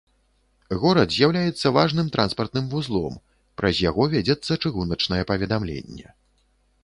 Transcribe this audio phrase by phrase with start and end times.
[0.83, 3.19] Горад з'яўляецца важным транспартным вузлом,
[3.61, 6.07] праз яго вядзецца чыгуначнае паведамленне.